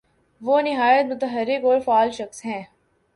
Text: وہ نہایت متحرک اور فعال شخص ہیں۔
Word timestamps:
وہ 0.41 0.61
نہایت 0.61 1.05
متحرک 1.05 1.65
اور 1.65 1.79
فعال 1.79 2.11
شخص 2.11 2.45
ہیں۔ 2.45 2.63